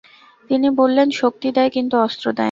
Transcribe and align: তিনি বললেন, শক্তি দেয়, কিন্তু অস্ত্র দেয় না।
তিনি 0.49 0.67
বললেন, 0.71 1.07
শক্তি 1.11 1.49
দেয়, 1.51 1.69
কিন্তু 1.69 1.95
অস্ত্র 1.97 2.25
দেয় 2.29 2.35
না। 2.35 2.39